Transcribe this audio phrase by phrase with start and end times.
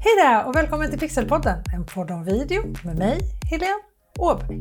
[0.00, 3.82] Hej där och välkommen till Pixelpodden, en podd om video med mig, Helene
[4.18, 4.60] Åberg.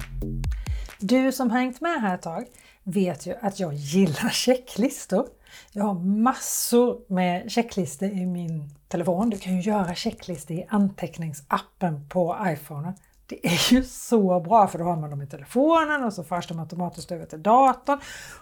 [0.99, 2.45] Du som hängt med här ett tag
[2.83, 5.27] vet ju att jag gillar checklistor.
[5.71, 9.29] Jag har massor med checklistor i min telefon.
[9.29, 12.93] Du kan ju göra checklistor i anteckningsappen på iPhone.
[13.25, 16.47] Det är ju så bra för då har man dem i telefonen och så förs
[16.47, 17.99] de automatiskt över till datorn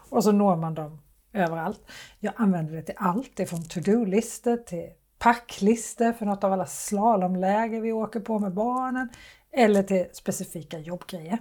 [0.10, 1.02] och så når man dem
[1.34, 1.82] överallt.
[2.20, 4.90] Jag använder det till allt, ifrån to-do-listor till
[5.26, 9.10] packlistor för något av alla slalomläger vi åker på med barnen
[9.52, 11.38] eller till specifika jobbgrejer.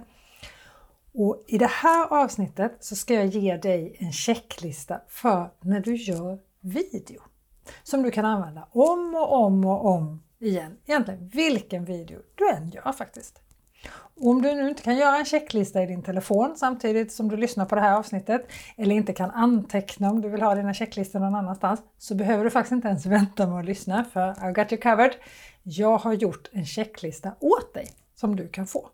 [1.13, 5.95] Och I det här avsnittet så ska jag ge dig en checklista för när du
[5.95, 7.21] gör video
[7.83, 10.77] som du kan använda om och om och om igen.
[10.85, 13.41] Egentligen vilken video du än gör faktiskt.
[14.21, 17.65] Om du nu inte kan göra en checklista i din telefon samtidigt som du lyssnar
[17.65, 21.35] på det här avsnittet eller inte kan anteckna om du vill ha dina checklistor någon
[21.35, 24.81] annanstans så behöver du faktiskt inte ens vänta med att lyssna för I've got you
[24.81, 25.15] covered.
[25.63, 28.89] Jag har gjort en checklista åt dig som du kan få.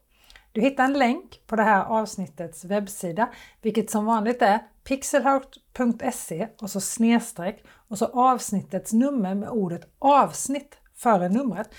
[0.52, 3.30] Du hittar en länk på det här avsnittets webbsida,
[3.62, 10.78] vilket som vanligt är pixelhout.se och så snedstreck och så avsnittets nummer med ordet avsnitt
[10.96, 11.70] före numret.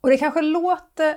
[0.00, 1.16] Och det kanske låter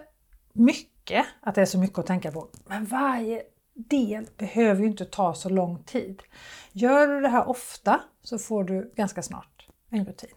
[0.54, 5.06] mycket att det är så mycket att tänka på, men varje del behöver ju inte
[5.06, 6.24] ta så lång tid.
[6.72, 10.36] Gör du det här ofta så får du ganska snart en rutin.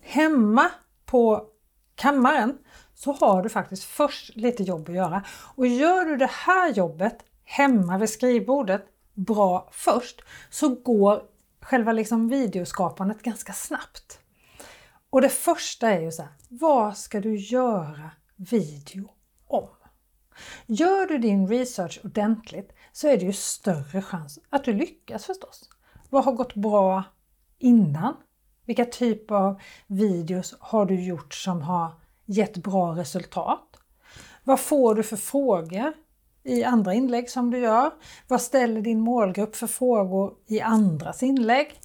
[0.00, 0.70] Hemma
[1.04, 1.48] på
[1.94, 2.58] kammaren
[2.96, 5.22] så har du faktiskt först lite jobb att göra.
[5.54, 11.22] Och gör du det här jobbet hemma vid skrivbordet bra först så går
[11.60, 14.18] själva liksom videoskapandet ganska snabbt.
[15.10, 19.08] Och det första är ju så här, vad ska du göra video
[19.46, 19.68] om?
[20.66, 25.68] Gör du din research ordentligt så är det ju större chans att du lyckas förstås.
[26.10, 27.04] Vad har gått bra
[27.58, 28.16] innan?
[28.64, 31.92] Vilka typer av videos har du gjort som har
[32.26, 33.76] gett bra resultat?
[34.44, 35.92] Vad får du för frågor
[36.44, 37.90] i andra inlägg som du gör?
[38.28, 41.80] Vad ställer din målgrupp för frågor i andras inlägg?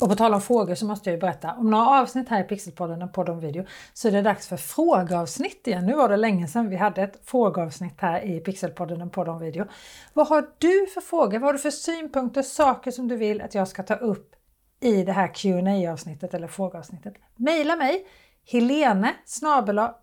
[0.00, 2.44] Och på tal om frågor så måste jag ju berätta, om några avsnitt här i
[2.44, 5.86] Pixelpodden, en podd om video, så är det dags för frågeavsnitt igen.
[5.86, 9.38] Nu var det länge sedan vi hade ett frågeavsnitt här i Pixelpodden, en podd om
[9.38, 9.66] video.
[10.12, 11.38] Vad har du för frågor?
[11.38, 14.34] Vad har du för synpunkter, saker som du vill att jag ska ta upp
[14.80, 17.14] i det här qa avsnittet eller frågeavsnittet?
[17.36, 18.06] Maila mig
[18.44, 19.14] Helene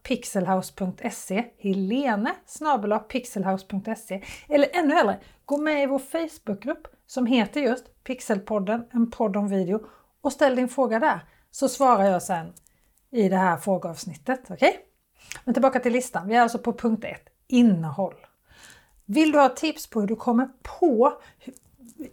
[0.04, 2.36] pixelhouse.se Helene
[3.10, 9.38] pixelhouse.se Eller ännu hellre, gå med i vår Facebookgrupp som heter just Pixelpodden, en podd
[9.38, 9.82] om video
[10.22, 12.54] och ställ din fråga där så svarar jag sen
[13.12, 14.42] i det här frågeavsnittet.
[14.44, 14.56] Okej?
[14.56, 14.74] Okay?
[15.44, 16.28] Men tillbaka till listan.
[16.28, 18.16] Vi är alltså på punkt 1, innehåll.
[19.06, 21.14] Vill du ha tips på hur du kommer på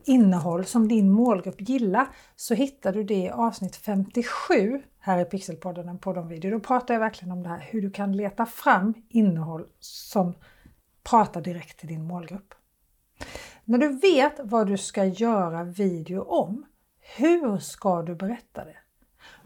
[0.05, 5.89] innehåll som din målgrupp gillar så hittar du det i avsnitt 57 här i Pixelpodden,
[5.89, 6.51] en podd om video.
[6.51, 10.35] Då pratar jag verkligen om det här hur du kan leta fram innehåll som
[11.03, 12.55] pratar direkt till din målgrupp.
[13.65, 16.67] När du vet vad du ska göra video om,
[17.17, 18.77] hur ska du berätta det?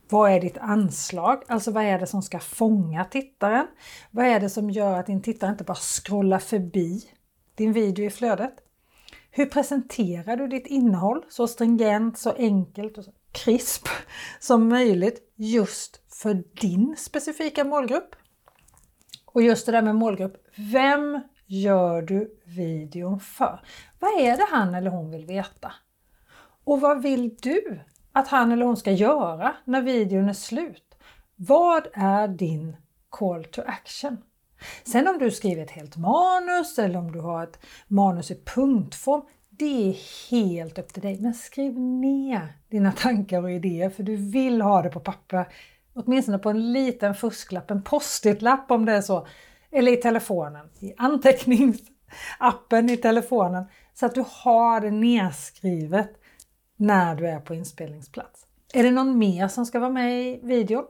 [0.09, 1.43] Vad är ditt anslag?
[1.49, 3.67] Alltså vad är det som ska fånga tittaren?
[4.11, 7.03] Vad är det som gör att din tittare inte bara scrollar förbi
[7.55, 8.55] din video i flödet?
[9.31, 13.89] Hur presenterar du ditt innehåll så stringent, så enkelt och så krisp
[14.41, 18.17] som möjligt just för din specifika målgrupp?
[19.25, 23.61] Och just det där med målgrupp, vem gör du videon för?
[23.99, 25.73] Vad är det han eller hon vill veta?
[26.65, 27.81] Och vad vill du
[28.13, 30.95] att han eller hon ska göra när videon är slut?
[31.37, 32.77] Vad är din
[33.09, 34.17] call to action?
[34.85, 37.59] Sen om du skriver ett helt manus eller om du har ett
[37.89, 39.97] manus i punktform, det är
[40.31, 41.21] helt upp till dig.
[41.21, 45.49] Men skriv ner dina tankar och idéer för du vill ha det på papper.
[45.95, 49.27] Åtminstone på en liten fusklapp, en post-it-lapp om det är så.
[49.71, 53.65] Eller i telefonen, i anteckningsappen i telefonen.
[53.95, 56.11] Så att du har det nedskrivet
[56.77, 58.47] när du är på inspelningsplats.
[58.75, 60.85] Är det någon mer som ska vara med i videon?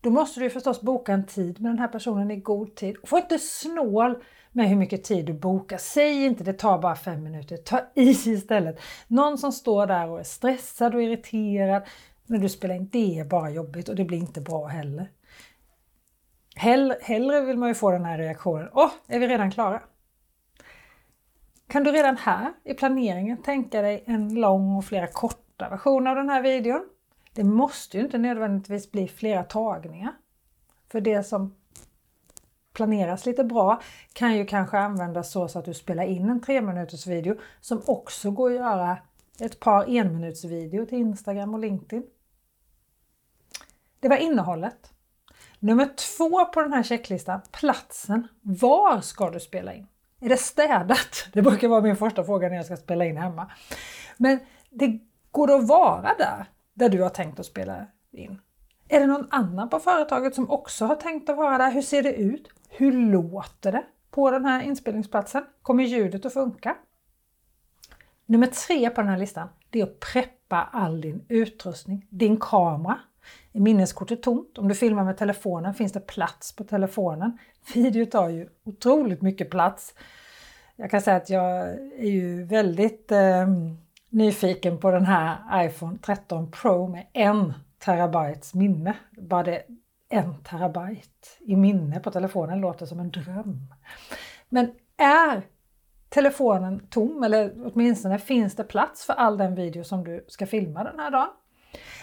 [0.00, 2.96] Då måste du förstås boka en tid med den här personen i god tid.
[3.04, 5.78] Få inte snål med hur mycket tid du bokar.
[5.78, 8.80] Säg inte det tar bara fem minuter, ta i istället.
[9.08, 11.82] Någon som står där och är stressad och irriterad
[12.26, 15.10] när du spelar in, det är bara jobbigt och det blir inte bra heller.
[16.54, 19.82] Hell, hellre vill man ju få den här reaktionen, åh, oh, är vi redan klara?
[21.68, 26.16] Kan du redan här i planeringen tänka dig en lång och flera korta versioner av
[26.16, 26.88] den här videon?
[27.32, 30.12] Det måste ju inte nödvändigtvis bli flera tagningar.
[30.88, 31.54] För det som
[32.72, 33.82] planeras lite bra
[34.12, 37.82] kan ju kanske användas så, så att du spelar in en tre minuters video som
[37.86, 38.98] också går att göra
[39.40, 42.02] ett par enminutsvideo till Instagram och LinkedIn.
[44.00, 44.92] Det var innehållet.
[45.58, 48.28] Nummer två på den här checklistan, platsen.
[48.40, 49.86] Var ska du spela in?
[50.20, 51.28] Är det städat?
[51.32, 53.50] Det brukar vara min första fråga när jag ska spela in hemma.
[54.16, 54.38] Men
[54.70, 54.98] det
[55.30, 56.46] går att vara där,
[56.80, 58.40] där du har tänkt att spela in.
[58.88, 61.70] Är det någon annan på företaget som också har tänkt att vara där?
[61.70, 62.48] Hur ser det ut?
[62.68, 65.44] Hur låter det på den här inspelningsplatsen?
[65.62, 66.76] Kommer ljudet att funka?
[68.26, 72.06] Nummer tre på den här listan, det är att preppa all din utrustning.
[72.10, 72.98] Din kamera.
[73.52, 74.58] Är minneskortet tomt?
[74.58, 77.38] Om du filmar med telefonen, finns det plats på telefonen?
[77.74, 79.94] Video tar ju otroligt mycket plats.
[80.76, 81.68] Jag kan säga att jag
[81.98, 83.48] är ju väldigt eh,
[84.10, 88.96] nyfiken på den här iPhone 13 Pro med en terabytes minne.
[89.16, 89.62] Bara det
[90.08, 93.74] en terabyte i minne på telefonen låter som en dröm.
[94.48, 95.42] Men är
[96.08, 100.84] telefonen tom eller åtminstone finns det plats för all den video som du ska filma
[100.84, 101.28] den här dagen?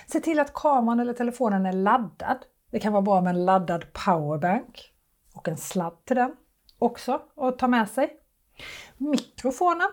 [0.08, 2.38] Se till att kameran eller telefonen är laddad.
[2.72, 4.94] Det kan vara bra med en laddad powerbank
[5.36, 6.36] och en sladd till den
[6.80, 8.10] också att ta med sig.
[8.98, 9.88] Mikrofonen.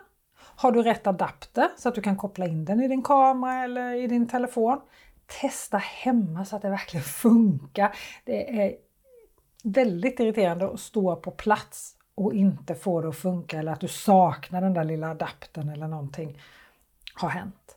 [0.56, 3.92] Har du rätt adapter så att du kan koppla in den i din kamera eller
[3.94, 4.80] i din telefon?
[5.40, 7.96] Testa hemma så att det verkligen funkar.
[8.24, 8.76] Det är
[9.64, 13.88] väldigt irriterande att stå på plats och inte få det att funka eller att du
[13.88, 16.40] saknar den där lilla adaptern eller någonting
[17.14, 17.76] har hänt.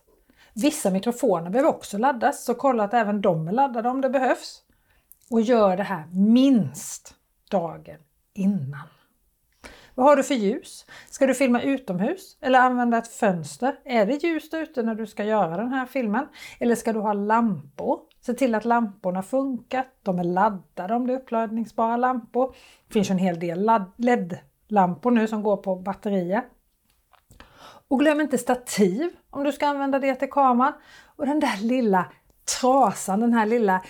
[0.52, 4.62] Vissa mikrofoner behöver också laddas så kolla att även de är laddade om det behövs.
[5.30, 7.14] Och gör det här minst
[7.50, 7.98] dagen
[8.34, 8.88] innan.
[9.98, 10.86] Vad har du för ljus?
[11.10, 13.76] Ska du filma utomhus eller använda ett fönster?
[13.84, 16.26] Är det ljust ute när du ska göra den här filmen?
[16.60, 18.00] Eller ska du ha lampor?
[18.20, 22.54] Se till att lamporna funkar, de är laddade om det är uppladdningsbara lampor.
[22.86, 26.42] Det finns en hel del LED-lampor nu som går på batterier.
[27.88, 30.72] Och glöm inte stativ om du ska använda det till kameran.
[31.16, 32.06] Och den där lilla
[32.60, 33.82] trasan, den här lilla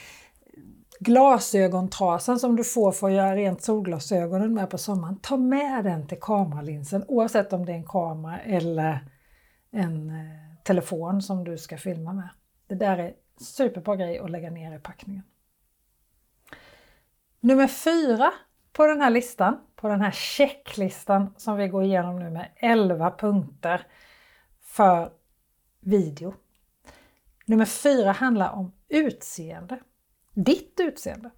[1.00, 5.18] glasögontrasan som du får för att göra rent solglasögonen med på sommaren.
[5.22, 8.98] Ta med den till kameralinsen oavsett om det är en kamera eller
[9.70, 12.28] en eh, telefon som du ska filma med.
[12.66, 15.22] Det där är superbra grej att lägga ner i packningen.
[17.40, 18.32] Nummer fyra
[18.72, 23.10] på den här listan, på den här checklistan som vi går igenom nu med 11
[23.10, 23.86] punkter
[24.60, 25.12] för
[25.80, 26.34] video.
[27.44, 29.78] Nummer fyra handlar om utseende
[30.44, 31.30] ditt utseende.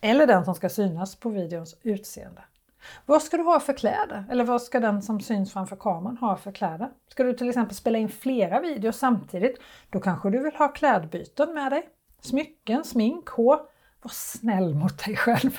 [0.00, 2.42] Eller den som ska synas på videons utseende.
[3.06, 4.24] Vad ska du ha för kläder?
[4.30, 6.90] Eller vad ska den som syns framför kameran ha för kläder?
[7.08, 9.60] Ska du till exempel spela in flera videos samtidigt?
[9.90, 11.88] Då kanske du vill ha klädbyten med dig.
[12.20, 13.56] Smycken, smink, hår.
[14.02, 15.58] Var snäll mot dig själv.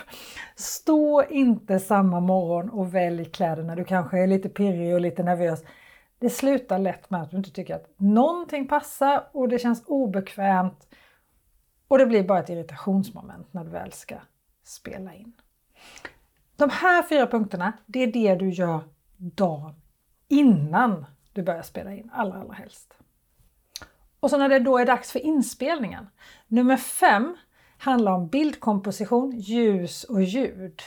[0.55, 5.23] Stå inte samma morgon och välj kläder när du kanske är lite pirrig och lite
[5.23, 5.63] nervös.
[6.19, 10.87] Det slutar lätt med att du inte tycker att någonting passar och det känns obekvämt
[11.93, 14.15] och det blir bara ett irritationsmoment när du väl ska
[14.63, 15.33] spela in.
[16.55, 18.79] De här fyra punkterna, det är det du gör
[19.17, 19.75] dagen
[20.27, 22.93] innan du börjar spela in, allra, allra helst.
[24.19, 26.07] Och så när det då är dags för inspelningen.
[26.47, 27.37] Nummer fem
[27.77, 30.81] handlar om bildkomposition, ljus och ljud.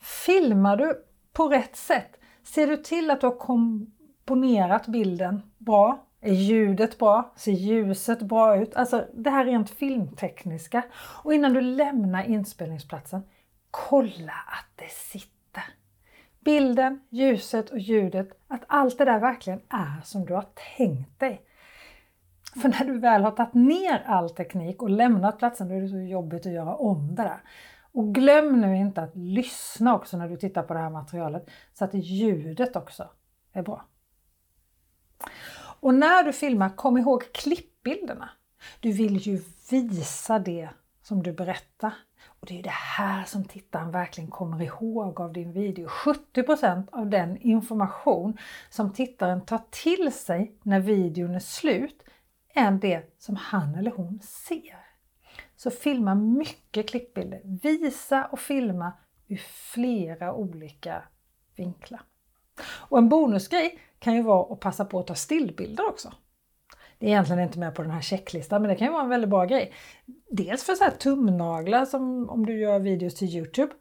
[0.00, 2.20] Filmar du på rätt sätt?
[2.42, 6.06] Ser du till att du har komponerat bilden bra?
[6.24, 7.32] Är ljudet bra?
[7.36, 8.76] Ser ljuset bra ut?
[8.76, 10.82] Alltså det här rent filmtekniska.
[10.94, 13.22] Och innan du lämnar inspelningsplatsen,
[13.70, 15.64] kolla att det sitter.
[16.40, 21.42] Bilden, ljuset och ljudet, att allt det där verkligen är som du har tänkt dig.
[22.62, 25.88] För när du väl har tagit ner all teknik och lämnat platsen, då är det
[25.88, 27.40] så jobbigt att göra om det där.
[27.92, 31.84] Och glöm nu inte att lyssna också när du tittar på det här materialet, så
[31.84, 33.08] att ljudet också
[33.52, 33.84] är bra.
[35.82, 38.30] Och när du filmar, kom ihåg klippbilderna.
[38.80, 40.68] Du vill ju visa det
[41.02, 41.92] som du berättar.
[42.26, 45.88] Och det är det här som tittaren verkligen kommer ihåg av din video.
[45.88, 48.38] 70% av den information
[48.70, 52.02] som tittaren tar till sig när videon är slut
[52.54, 54.78] är det som han eller hon ser.
[55.56, 57.40] Så filma mycket klippbilder.
[57.44, 58.92] Visa och filma
[59.28, 59.40] ur
[59.72, 61.02] flera olika
[61.56, 62.02] vinklar.
[62.64, 66.12] Och en bonusgrej kan ju vara att passa på att ta stillbilder också.
[66.98, 69.08] Det är egentligen inte med på den här checklistan men det kan ju vara en
[69.08, 69.72] väldigt bra grej.
[70.30, 73.72] Dels för så här tumnaglar som om du gör videos till Youtube.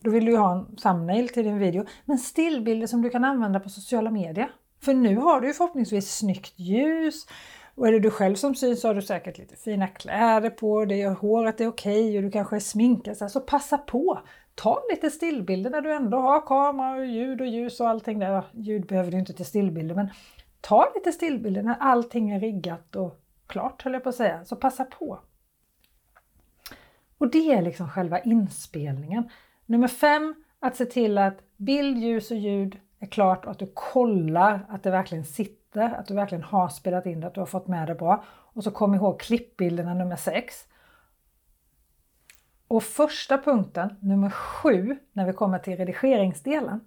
[0.00, 1.84] Då vill du ju ha en thumbnail till din video.
[2.04, 4.50] Men stillbilder som du kan använda på sociala medier.
[4.82, 7.26] För nu har du ju förhoppningsvis snyggt ljus.
[7.74, 10.84] Och är det du själv som syns så har du säkert lite fina kläder på
[10.84, 13.16] dig och håret är okej okay, och du kanske är sminkad.
[13.16, 14.20] Så, så passa på!
[14.62, 18.44] Ta lite stillbilder när du ändå har kamera och ljud och ljus och allting där.
[18.52, 20.10] Ljud behöver du inte till stillbilder men
[20.60, 24.44] ta lite stillbilder när allting är riggat och klart höll jag på att säga.
[24.44, 25.20] Så passa på!
[27.18, 29.30] Och det är liksom själva inspelningen.
[29.66, 33.72] Nummer fem, att se till att bild, ljus och ljud är klart och att du
[33.74, 37.46] kollar att det verkligen sitter, att du verkligen har spelat in det, att du har
[37.46, 38.24] fått med det bra.
[38.28, 40.66] Och så kom ihåg klippbilderna nummer 6.
[42.70, 46.80] Och första punkten, nummer 7, när vi kommer till redigeringsdelen,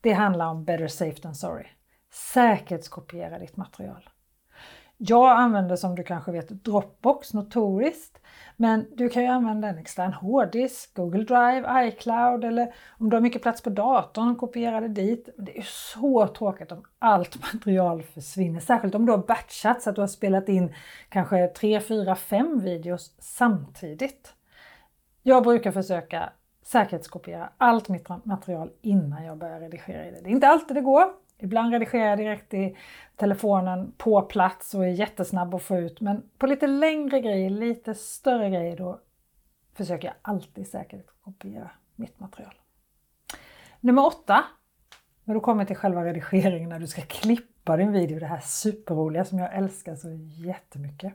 [0.00, 1.66] det handlar om better safe than sorry.
[2.10, 4.10] Säkerhetskopiera ditt material.
[4.96, 8.18] Jag använder som du kanske vet Dropbox notoriskt.
[8.56, 13.20] Men du kan ju använda en extern hårddisk, Google Drive, iCloud eller om du har
[13.20, 15.28] mycket plats på datorn, kopiera det dit.
[15.38, 19.96] Det är så tråkigt om allt material försvinner, särskilt om du har batchat så att
[19.96, 20.74] du har spelat in
[21.08, 24.34] kanske 3, 4, 5 videos samtidigt.
[25.22, 30.20] Jag brukar försöka säkerhetskopiera allt mitt material innan jag börjar redigera i det.
[30.20, 31.12] Det är inte alltid det går,
[31.42, 32.76] Ibland redigerar jag direkt i
[33.16, 36.00] telefonen på plats och är jättesnabb att få ut.
[36.00, 39.00] Men på lite längre grejer, lite större grejer, då
[39.74, 42.54] försöker jag alltid säkerhetskopiera mitt material.
[43.80, 44.44] Nummer åtta,
[45.24, 49.24] när du kommer till själva redigeringen, när du ska klippa din video, det här superroliga
[49.24, 50.08] som jag älskar så
[50.46, 51.14] jättemycket.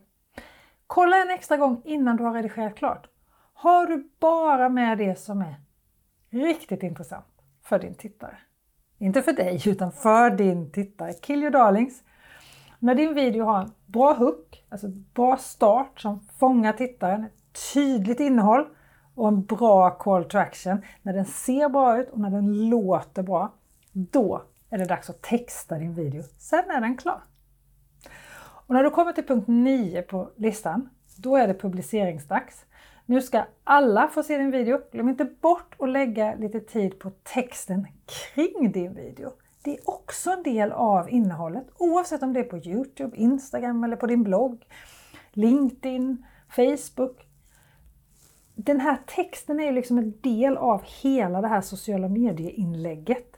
[0.88, 3.08] Kolla en extra gång innan du har redigerat klart.
[3.60, 5.56] Har du bara med det som är
[6.30, 8.38] riktigt intressant för din tittare?
[8.98, 11.14] Inte för dig, utan för din tittare.
[11.14, 12.04] Kill your darlings.
[12.80, 18.20] När din video har en bra hook, alltså bra start som fångar tittaren, ett tydligt
[18.20, 18.66] innehåll
[19.16, 20.82] och en bra call to action.
[21.02, 23.54] När den ser bra ut och när den låter bra,
[23.92, 26.24] då är det dags att texta din video.
[26.38, 27.22] Sen är den klar.
[28.38, 32.66] Och när du kommer till punkt 9 på listan, då är det publiceringsdags.
[33.10, 34.80] Nu ska alla få se din video.
[34.92, 39.32] Glöm inte bort att lägga lite tid på texten kring din video.
[39.64, 43.96] Det är också en del av innehållet oavsett om det är på Youtube, Instagram eller
[43.96, 44.66] på din blogg,
[45.32, 47.28] LinkedIn, Facebook.
[48.56, 53.37] Den här texten är ju liksom en del av hela det här sociala medieinlägget.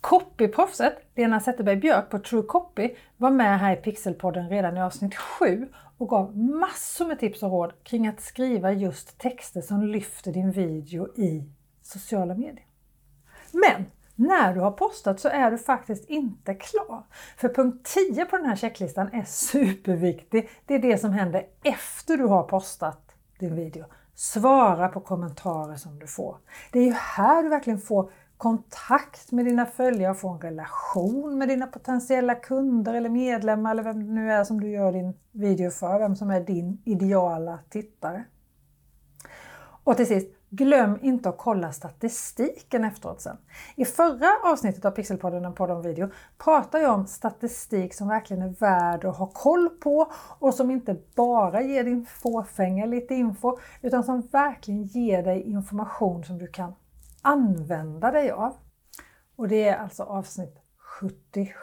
[0.00, 5.14] Copyproffset Lena Zetterberg Björk på True Copy var med här i Pixelpodden redan i avsnitt
[5.16, 10.32] 7 och gav massor med tips och råd kring att skriva just texter som lyfter
[10.32, 11.52] din video i
[11.82, 12.66] sociala medier.
[13.52, 17.02] Men när du har postat så är du faktiskt inte klar.
[17.36, 20.50] För punkt 10 på den här checklistan är superviktig.
[20.66, 23.84] Det är det som händer efter du har postat din video.
[24.14, 26.36] Svara på kommentarer som du får.
[26.72, 31.48] Det är ju här du verkligen får kontakt med dina följare, få en relation med
[31.48, 35.70] dina potentiella kunder eller medlemmar eller vem det nu är som du gör din video
[35.70, 38.24] för, vem som är din ideala tittare.
[39.84, 43.36] Och till sist, glöm inte att kolla statistiken efteråt sen.
[43.76, 48.42] I förra avsnittet av Pixelpodden, en podd om video, pratade jag om statistik som verkligen
[48.42, 53.58] är värd att ha koll på och som inte bara ger din fåfänga lite info,
[53.82, 56.74] utan som verkligen ger dig information som du kan
[57.28, 58.56] använda dig av.
[59.36, 61.54] Och det är alltså avsnitt 77.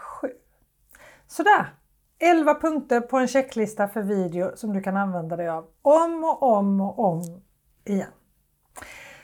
[1.28, 1.74] Sådär!
[2.20, 6.44] 11 punkter på en checklista för video som du kan använda dig av om och
[6.44, 7.42] om och om
[7.86, 8.12] igen.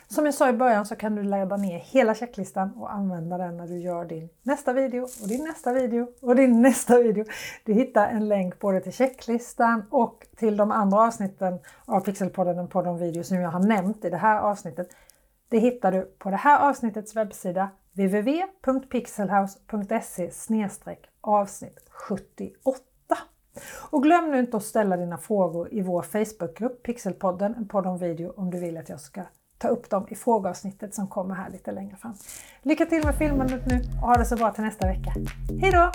[0.07, 3.57] Som jag sa i början så kan du ladda ner hela checklistan och använda den
[3.57, 7.25] när du gör din nästa video och din nästa video och din nästa video.
[7.65, 12.67] Du hittar en länk både till checklistan och till de andra avsnitten av Pixelpodden, en
[12.67, 14.89] podd om video som jag har nämnt i det här avsnittet
[15.51, 20.31] det hittar du på det här avsnittets webbsida www.pixelhouse.se
[21.21, 23.17] avsnitt 78.
[23.89, 27.97] Och glöm nu inte att ställa dina frågor i vår Facebookgrupp Pixelpodden, en podd om
[27.97, 29.23] video, om du vill att jag ska
[29.57, 32.13] ta upp dem i frågeavsnittet som kommer här lite längre fram.
[32.61, 35.13] Lycka till med filmandet nu och ha det så bra till nästa vecka.
[35.61, 35.91] Hejdå!